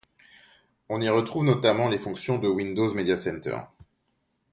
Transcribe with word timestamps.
On 0.89 0.99
y 0.99 1.07
retrouve 1.09 1.43
notamment 1.45 1.87
les 1.87 1.99
fonctions 1.99 2.39
de 2.39 2.47
Windows 2.47 2.91
Media 2.95 3.17
Center. 3.17 3.59